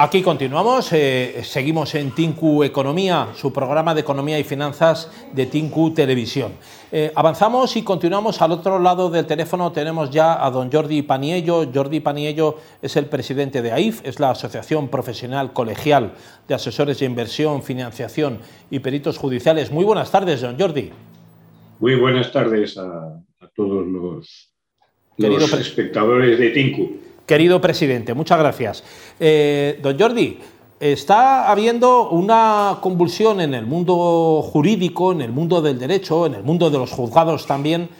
[0.00, 5.92] Aquí continuamos, eh, seguimos en Tinku Economía, su programa de economía y finanzas de Tinku
[5.92, 6.52] Televisión.
[6.92, 9.72] Eh, avanzamos y continuamos al otro lado del teléfono.
[9.72, 11.68] Tenemos ya a don Jordi Paniello.
[11.74, 16.12] Jordi Paniello es el presidente de AIF, es la Asociación Profesional Colegial
[16.46, 18.38] de Asesores de Inversión, Financiación
[18.70, 19.72] y Peritos Judiciales.
[19.72, 20.92] Muy buenas tardes, don Jordi.
[21.80, 23.20] Muy buenas tardes a,
[23.56, 24.52] todos los,
[25.16, 27.07] los espectadores de Tinku.
[27.28, 28.82] Querido presidente, muchas gracias.
[29.20, 30.38] Eh, don Jordi,
[30.80, 36.42] está habiendo una convulsión en el mundo jurídico, en el mundo del derecho, en el
[36.42, 37.90] mundo de los juzgados también,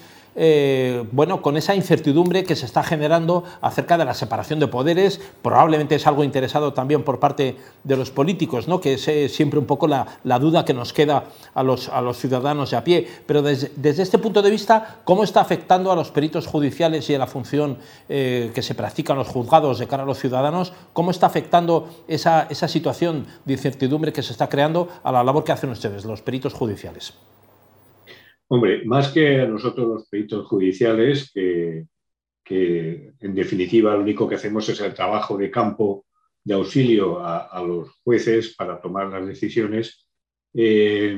[0.40, 5.20] eh, bueno, con esa incertidumbre que se está generando acerca de la separación de poderes,
[5.42, 8.80] probablemente es algo interesado también por parte de los políticos, ¿no?
[8.80, 10.06] que es eh, siempre un poco la,
[10.38, 11.24] duda que nos queda
[11.54, 13.08] a los, ciudadanos de a pie.
[13.26, 17.18] Pero desde, este punto de vista, ¿cómo está afectando a los peritos judiciales y a
[17.18, 20.72] la función eh, que se practica en los juzgados de cara a los ciudadanos?
[20.92, 25.50] ¿Cómo está afectando esa situación de incertidumbre que se está creando a la labor que
[25.50, 27.14] hacen ustedes, los peritos judiciales?
[28.50, 31.86] Hombre, más que a nosotros los peritos judiciales, que,
[32.50, 36.06] en definitiva lo único que hacemos es el trabajo de campo
[36.42, 40.08] de auxilio a, los jueces para tomar las decisiones,
[40.54, 41.14] eh,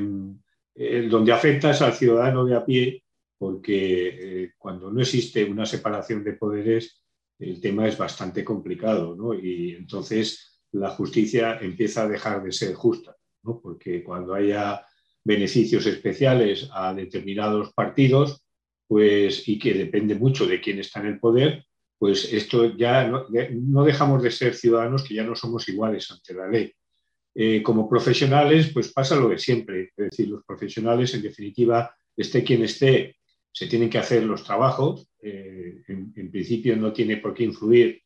[1.09, 3.03] donde afecta es al ciudadano de a pie,
[3.37, 7.01] porque eh, cuando no existe una separación de poderes,
[7.39, 9.33] el tema es bastante complicado, ¿no?
[9.33, 13.59] Y entonces la justicia empieza a dejar de ser justa, ¿no?
[13.61, 14.85] Porque cuando haya
[15.23, 18.43] beneficios especiales a determinados partidos,
[18.87, 21.65] pues, y que depende mucho de quién está en el poder,
[21.97, 26.47] pues esto ya no, dejamos de ser ciudadanos que ya no somos iguales ante la
[26.47, 26.73] ley.
[27.33, 32.43] Eh, como profesionales, pues pasa lo de siempre, es decir, los profesionales, en definitiva, esté
[32.43, 33.17] quien esté,
[33.51, 35.07] se tienen que hacer los trabajos.
[35.21, 38.01] Eh, en, principio no tiene por qué influir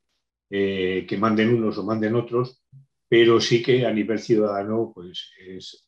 [0.50, 2.62] eh, que manden unos o manden otros,
[3.08, 5.85] pero sí que a nivel ciudadano, pues es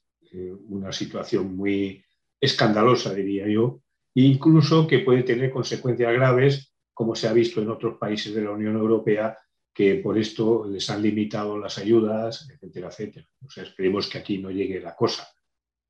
[0.67, 2.03] una situación muy
[2.39, 3.81] escandalosa, diría yo,
[4.15, 8.43] e incluso que puede tener consecuencias graves, como se ha visto en otros países de
[8.43, 9.37] la Unión Europea,
[9.73, 13.27] que por esto les han limitado las ayudas, etcétera, etcétera.
[13.45, 15.27] O sea, esperemos que aquí no llegue la cosa,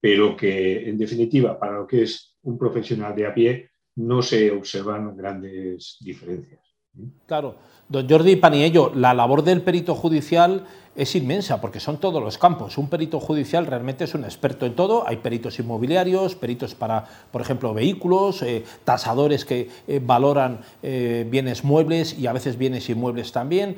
[0.01, 4.51] pero que en definitiva, para lo que es un profesional de a pie, no se
[4.51, 6.59] observan grandes diferencias.
[7.25, 7.55] Claro,
[7.87, 10.65] don Jordi Paniello, la labor del perito judicial
[10.97, 12.77] es inmensa porque son todos los campos.
[12.77, 15.07] Un perito judicial realmente es un experto en todo.
[15.07, 21.63] Hay peritos inmobiliarios, peritos para, por ejemplo, vehículos, eh, tasadores que eh, valoran eh, bienes
[21.63, 23.77] muebles y a veces bienes inmuebles también,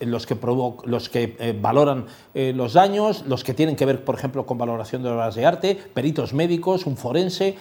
[0.00, 0.36] los que,
[0.84, 5.10] los que valoran los daños, los que tienen que ver, por ejemplo, con valoración de
[5.10, 7.56] obras de arte, peritos médicos, un forense.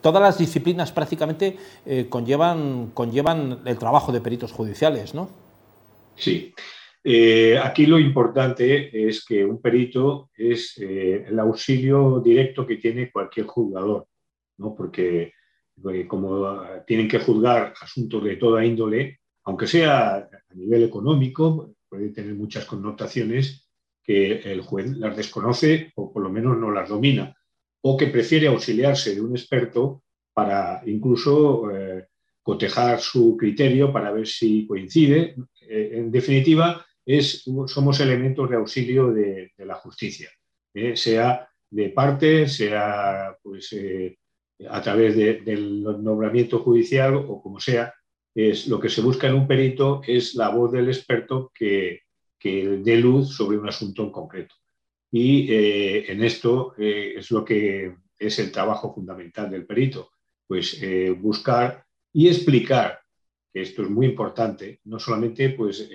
[0.00, 1.56] todas las disciplinas prácticamente
[2.08, 5.28] conllevan, conllevan el trabajo de peritos judiciales, ¿no?
[6.16, 6.52] Sí.
[7.02, 13.10] Eh, aquí lo importante es que un perito es eh, el auxilio directo que tiene
[13.10, 14.06] cualquier juzgador,
[14.58, 14.74] ¿no?
[14.74, 15.32] porque
[15.90, 22.10] eh, como tienen que juzgar asuntos de toda índole, aunque sea a nivel económico, puede
[22.10, 23.66] tener muchas connotaciones
[24.02, 27.34] que el juez las desconoce o por lo menos no las domina,
[27.80, 30.02] o que prefiere auxiliarse de un experto
[30.34, 31.64] para incluso
[32.42, 35.34] cotejar su criterio para ver si coincide.
[35.68, 36.84] en definitiva,
[37.66, 40.30] somos elementos de auxilio de, la justicia,
[40.74, 40.96] ¿eh?
[40.96, 44.18] sea de parte, sea pues, eh,
[44.68, 47.92] a través del nombramiento judicial o como sea.
[48.32, 52.02] Es, lo que se busca en un perito es la voz del experto que,
[52.38, 54.54] que dé luz sobre un asunto en concreto.
[55.10, 60.10] Y eh, en esto es lo que es el trabajo fundamental del perito,
[60.46, 60.80] pues
[61.18, 63.00] buscar y explicar,
[63.52, 65.88] que esto es muy importante, no solamente pues,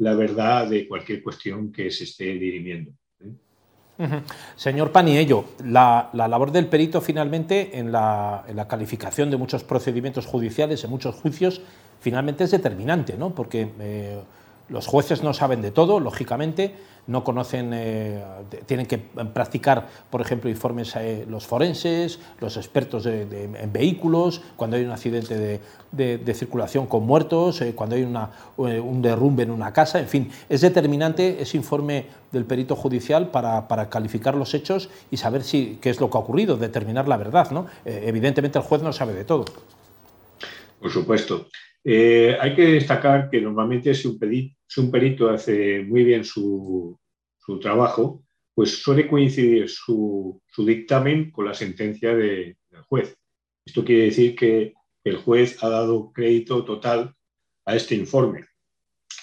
[0.00, 2.90] la verdad de cualquier cuestión que se esté dirimiendo.
[3.20, 4.22] ¿eh?
[4.56, 10.90] Señor Paniello, la, labor del perito finalmente en la, calificación de muchos procedimientos judiciales, en
[10.90, 11.60] muchos juicios,
[12.00, 13.34] finalmente es determinante, ¿no?
[13.34, 14.18] porque eh,
[14.70, 16.74] los jueces no saben de todo, lógicamente,
[17.06, 18.22] no conocen, eh,
[18.66, 24.84] tienen que practicar, por ejemplo, informes eh, los forenses, los expertos en vehículos, cuando hay
[24.84, 25.60] un accidente
[25.92, 30.60] de, circulación con muertos, eh, cuando hay un derrumbe en una casa, en fin, es
[30.60, 36.00] determinante ese informe del perito judicial para, calificar los hechos y saber si, qué es
[36.00, 37.50] lo que ha ocurrido, determinar la verdad.
[37.50, 37.66] ¿no?
[37.84, 39.44] evidentemente el juez no sabe de todo.
[40.78, 41.48] Por supuesto.
[41.84, 46.98] hay que destacar que normalmente si un, si un perito hace muy bien su,
[47.60, 48.22] trabajo,
[48.54, 52.56] pues suele coincidir su, dictamen con la sentencia del
[52.88, 53.16] juez.
[53.64, 57.14] Esto quiere decir que el juez ha dado crédito total
[57.64, 58.46] a este informe.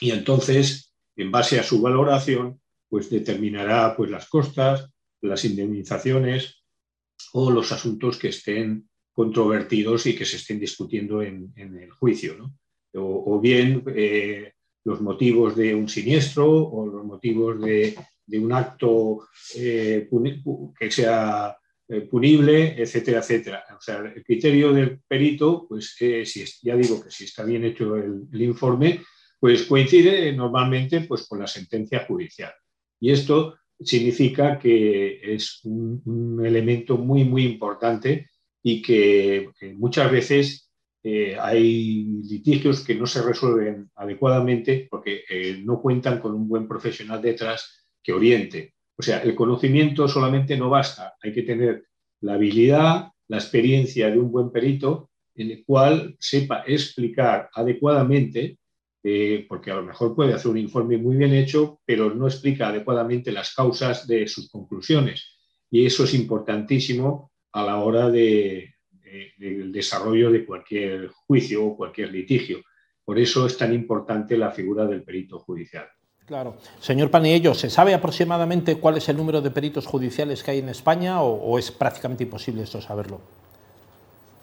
[0.01, 4.89] Y entonces en base a su valoración, pues determinará pues, las costas,
[5.21, 6.63] las indemnizaciones
[7.33, 12.53] o los asuntos que estén controvertidos y que se estén discutiendo en, el juicio.
[12.93, 14.53] O, bien eh,
[14.87, 17.93] los motivos de un siniestro o los motivos de,
[18.39, 20.07] un acto eh,
[20.79, 21.57] que sea
[21.89, 23.63] eh, punible, etcétera, etcétera.
[23.77, 27.97] O sea, el criterio del perito, pues si, ya digo que si está bien hecho
[27.97, 29.01] el, informe,
[29.41, 32.53] pues coincide normalmente pues, con la sentencia judicial.
[33.01, 38.29] Y esto significa que es un, elemento muy, muy importante
[38.63, 40.71] y que, muchas veces
[41.03, 46.67] eh, hay litigios que no se resuelven adecuadamente porque eh, no cuentan con un buen
[46.67, 48.73] profesional detrás que oriente.
[48.97, 51.85] O sea, el conocimiento solamente no basta, hay que tener
[52.21, 58.57] la habilidad, la experiencia de un buen perito en el cual sepa explicar adecuadamente,
[59.03, 62.69] eh, porque a lo mejor puede hacer un informe muy bien hecho, pero no explica
[62.69, 65.37] adecuadamente las causas de sus conclusiones.
[65.69, 68.71] Y eso es importantísimo a la hora del
[69.71, 72.63] desarrollo de cualquier juicio o cualquier litigio.
[73.07, 75.87] Por eso es tan importante la figura del perito judicial.
[76.25, 76.57] Claro.
[76.81, 80.67] Señor Paniello, ¿se sabe aproximadamente cuál es el número de peritos judiciales que hay en
[80.67, 83.21] España o, es prácticamente imposible esto saberlo?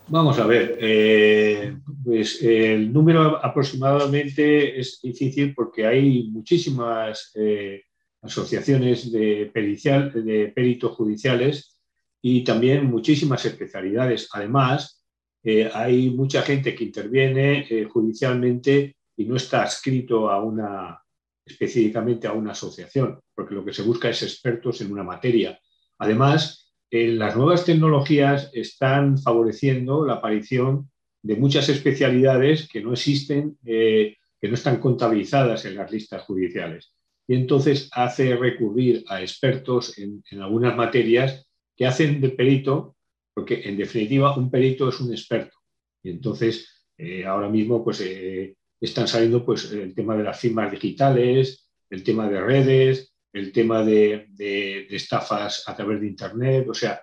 [0.09, 7.83] Vamos a ver, eh, pues el número aproximadamente es difícil porque hay muchísimas eh,
[8.23, 11.79] asociaciones de, pericial, de peritos judiciales
[12.23, 14.27] y también muchísimas especialidades.
[14.33, 15.04] Además,
[15.44, 20.99] eh, hay mucha gente que interviene judicialmente y no está adscrito a una,
[21.44, 25.58] específicamente a una asociación, porque lo que se busca es expertos en una materia.
[25.99, 30.91] Además, las nuevas tecnologías están favoreciendo la aparición
[31.25, 36.93] de muchas especialidades que no existen, eh, que no están contabilizadas en las listas judiciales.
[37.26, 42.94] Y entonces hace recurrir a expertos en, algunas materias que hacen de perito,
[43.35, 45.59] porque en definitiva un perito es un experto.
[46.03, 50.71] Y entonces eh, ahora mismo pues, eh, están saliendo pues, el tema de las firmas
[50.71, 56.69] digitales, el tema de redes, el tema de, estafas a través de Internet.
[56.69, 57.03] O sea,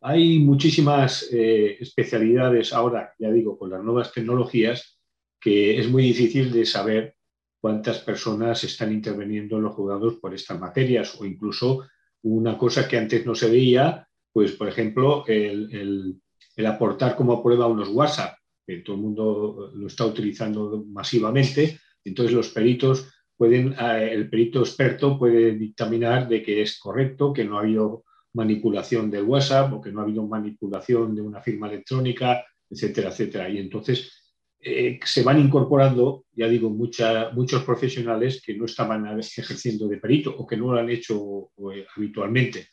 [0.00, 5.00] hay muchísimas eh, especialidades ahora, ya digo, con las nuevas tecnologías,
[5.40, 7.16] que es muy difícil de saber
[7.60, 11.84] cuántas personas están interviniendo en los juzgados por estas materias o incluso
[12.22, 16.20] una cosa que antes no se veía, pues por ejemplo, el,
[16.66, 18.36] aportar como prueba unos WhatsApp
[18.66, 24.60] que todo el mundo lo está utilizando masivamente, entonces los peritos pueden, eh, el perito
[24.60, 29.80] experto puede dictaminar de que es correcto, que no ha habido manipulación del WhatsApp o
[29.80, 33.48] que no ha habido manipulación de una firma electrónica, etcétera, etcétera.
[33.48, 34.22] Y entonces
[34.60, 40.46] eh, se van incorporando, ya digo, muchos profesionales que no estaban ejerciendo de perito o
[40.46, 42.68] que no lo han hecho eh, habitualmente,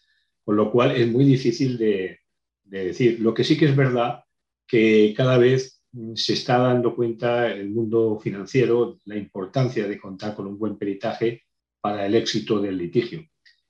[0.50, 2.22] con lo cual es muy difícil de,
[2.64, 3.20] de decir.
[3.20, 4.24] Lo que sí que es verdad
[4.66, 5.84] que cada vez
[6.16, 11.44] se está dando cuenta el mundo financiero la importancia de contar con un buen peritaje
[11.80, 13.28] para el éxito del litigio.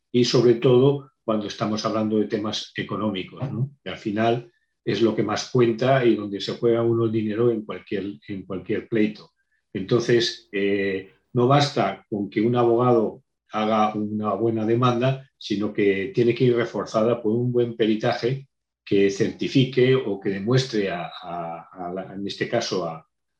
[0.09, 3.43] Y sobre todo cuando estamos hablando de temas económicos,
[3.83, 4.49] que al final
[4.85, 8.45] es lo que más cuenta y donde se juega uno el dinero en cualquier, en
[8.45, 9.31] cualquier pleito.
[9.73, 13.21] Entonces, eh, no basta con que un abogado
[13.51, 18.47] haga una buena demanda, sino que tiene que ir reforzada por un buen peritaje
[18.85, 22.85] que certifique o que demuestre, en este caso,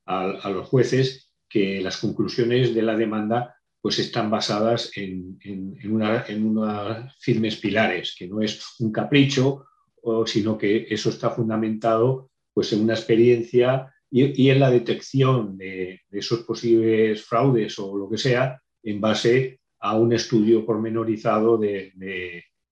[0.06, 5.40] a, los jueces que las conclusiones de la demanda pues están basadas en,
[5.86, 9.66] unos firmes pilares, que no es un capricho,
[10.26, 16.42] sino que eso está fundamentado pues, en una experiencia y, en la detección de, esos
[16.42, 21.94] posibles fraudes o lo que sea en base a un estudio pormenorizado de,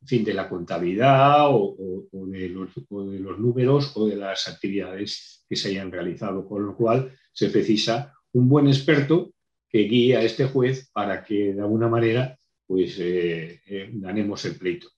[0.05, 1.75] fin, de la contabilidad o,
[2.11, 2.69] de los,
[3.39, 8.49] números o de las actividades que se hayan realizado, con lo cual se precisa un
[8.49, 9.31] buen experto
[9.69, 14.57] que guíe a este juez para que de alguna manera pues eh, eh, ganemos el
[14.57, 14.89] pleito.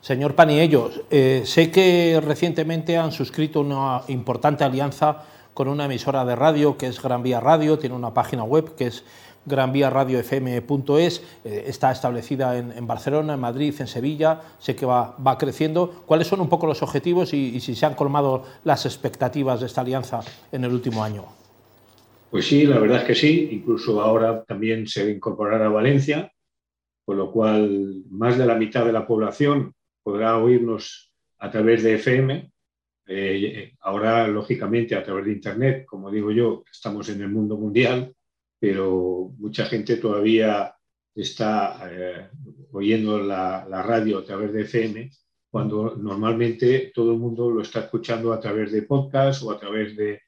[0.00, 5.24] Señor Paniello, eh, sé que recientemente han suscrito una importante alianza
[5.54, 8.86] con una emisora de radio que es Gran Vía Radio, tiene una página web que
[8.86, 9.04] es
[9.44, 16.02] granviaradiofm.es, eh, está establecida en, Barcelona, en Madrid, en Sevilla, sé que va, creciendo.
[16.06, 19.80] ¿Cuáles son un poco los objetivos y, si se han colmado las expectativas de esta
[19.80, 20.20] alianza
[20.50, 21.26] en el último año?
[22.30, 23.48] Pues sí, la verdad es que sí.
[23.52, 26.32] Incluso ahora también se incorporará Valencia,
[27.04, 31.94] con lo cual más de la mitad de la población podrá oírnos a través de
[31.94, 32.50] FM.
[33.08, 38.14] Eh, ahora, lógicamente, a través de Internet, como digo yo, estamos en el mundo mundial
[38.62, 40.72] pero mucha gente todavía
[41.16, 42.28] está eh,
[42.70, 45.10] oyendo la, radio a través de FM,
[45.50, 49.96] cuando normalmente todo el mundo lo está escuchando a través de podcast o a través
[49.96, 50.20] de,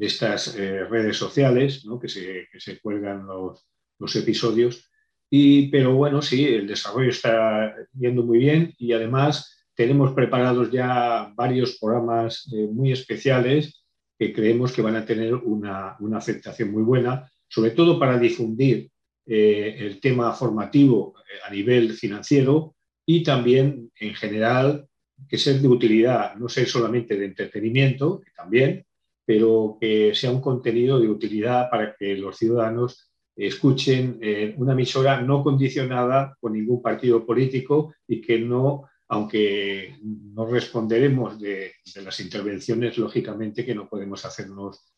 [0.00, 3.68] estas eh, redes sociales que, se, que, se, cuelgan los,
[3.98, 4.90] los episodios.
[5.28, 11.30] Y, pero bueno, sí, el desarrollo está yendo muy bien y además tenemos preparados ya
[11.36, 13.84] varios programas eh, muy especiales
[14.18, 18.90] que creemos que van a tener una, una aceptación muy buena, sobre todo para difundir
[19.26, 24.88] eh, el tema formativo eh, a nivel financiero y también en general
[25.28, 28.86] que sea de utilidad, no ser solamente de entretenimiento, que también,
[29.24, 34.20] pero que sea un contenido de utilidad para que los ciudadanos escuchen
[34.56, 41.74] una emisora no condicionada por ningún partido político y que no aunque no responderemos de,
[41.96, 44.90] las intervenciones, lógicamente que no podemos hacernos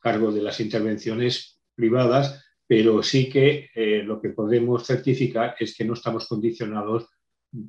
[0.00, 5.84] cargo de las intervenciones privadas, pero sí que eh, lo que podemos certificar es que
[5.84, 7.08] no estamos condicionados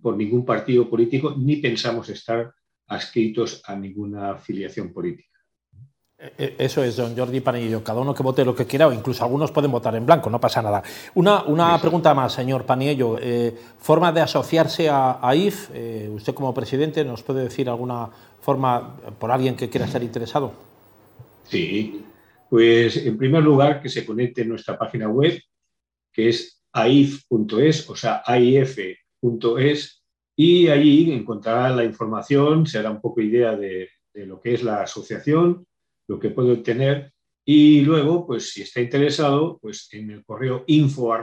[0.02, 2.54] por ningún partido político ni pensamos estar
[2.88, 5.30] adscritos a ninguna afiliación política.
[6.20, 7.84] Eh, eh, eso es, don Jordi Panillo.
[7.84, 10.40] Cada uno que vote lo que quiera, o incluso algunos pueden votar en blanco, no
[10.40, 10.84] pasa nada.
[11.16, 13.18] Una, una pregunta más, señor Panillo.
[13.20, 15.72] Eh, ¿Forma de asociarse a, IF?
[16.14, 18.10] usted como presidente, ¿nos puede decir alguna
[18.42, 20.52] forma por alguien que quiera estar interesado?
[21.48, 22.06] Sí,
[22.52, 25.42] pues en primer lugar que se conecte en nuestra página web,
[26.12, 30.04] que es aif.es, o sea, aif.es,
[30.36, 34.82] y allí encontrará la información, se hará un poco idea de, lo que es la
[34.82, 35.66] asociación,
[36.10, 37.14] lo que puede obtener
[37.46, 41.16] y luego, pues si está interesado, pues en el correo info.aif.es,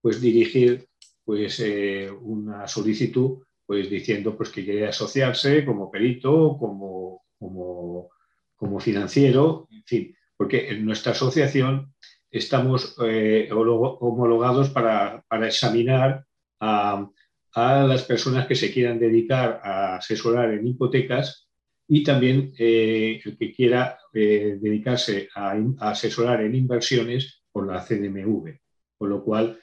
[0.00, 0.86] pues dirigir
[1.24, 8.10] pues, eh, una solicitud pues diciendo pues, que quiere asociarse como perito, como, como,
[8.60, 11.94] como financiero, en fin, porque en nuestra asociación
[12.30, 16.26] estamos eh, homologados para, para examinar
[16.60, 17.08] a,
[17.54, 21.48] a, las personas que se quieran dedicar a asesorar en hipotecas
[21.88, 28.58] y también eh, el que quiera eh, dedicarse a, asesorar en inversiones por la CDMV,
[28.98, 29.58] con lo cual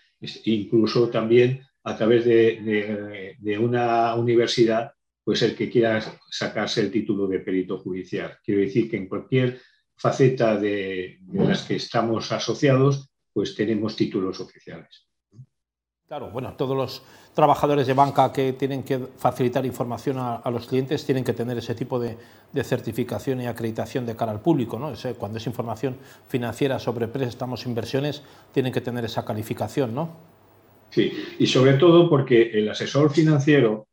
[0.45, 4.91] incluso también a través de, una universidad,
[5.27, 8.37] pues el que quiera sacarse el título de perito judicial.
[8.41, 9.59] Quiero decir que en cualquier
[9.97, 15.05] faceta de, de las que estamos asociados, pues tenemos títulos oficiales.
[16.07, 17.03] Claro, bueno, todos los
[17.33, 21.75] trabajadores de banca que tienen que facilitar información a, los clientes tienen que tener ese
[21.75, 22.15] tipo de,
[22.63, 24.79] certificación y acreditación de cara al público.
[24.79, 24.93] ¿no?
[25.17, 25.97] cuando es información
[26.29, 30.09] financiera sobre préstamos, inversiones, tienen que tener esa calificación, ¿no?
[30.89, 33.86] Sí, y sobre todo porque el asesor financiero,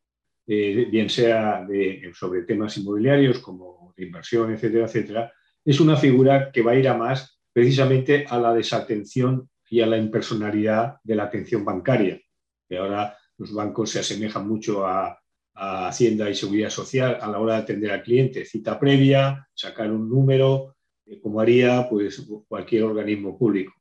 [0.47, 1.67] eh, bien sea
[2.13, 5.33] sobre temas inmobiliarios como de inversión, etcétera, etcétera,
[5.63, 9.87] es una figura que va a ir a más precisamente a la desatención y a
[9.87, 12.21] la impersonalidad de la atención bancaria,
[12.67, 15.19] que ahora los bancos se asemejan mucho a,
[15.57, 20.09] Hacienda y Seguridad Social a la hora de atender al cliente, cita previa, sacar un
[20.09, 20.75] número,
[21.05, 23.71] eh, como haría pues, cualquier organismo público.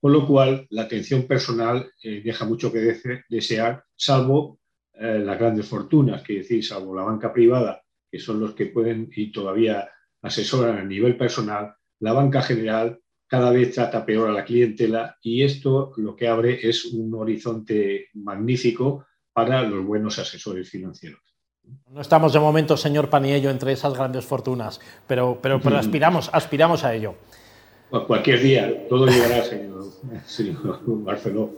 [0.00, 2.96] Con lo cual, la atención personal eh, deja mucho que
[3.28, 4.57] desear, salvo
[5.00, 9.10] eh, las grandes fortunas, que decir, salvo la banca privada, que son los que pueden
[9.14, 9.88] y todavía
[10.22, 15.42] asesoran a nivel personal, la banca general cada vez trata peor a la clientela y
[15.42, 21.20] esto lo que abre es un horizonte magnífico para los buenos asesores financieros.
[21.90, 26.82] No estamos de momento, señor Paniello, entre esas grandes fortunas, pero, pero, pero aspiramos, aspiramos
[26.82, 27.14] a ello.
[27.90, 29.84] Cualquier día, todo llegará, señor,
[30.26, 31.54] señor Barceló.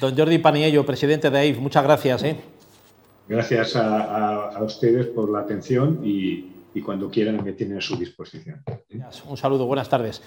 [0.00, 2.22] Don Jordi Paniello, presidente de AIF, muchas gracias.
[2.24, 2.36] ¿eh?
[3.28, 8.62] Gracias a, ustedes por la atención y, y cuando quieran me tienen a su disposición.
[9.26, 10.22] Un saludo, buenas tardes.